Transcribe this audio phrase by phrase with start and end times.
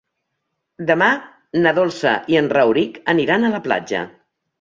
[0.91, 1.09] Demà
[1.65, 4.01] na Dolça i en Rauric aniran a la platja.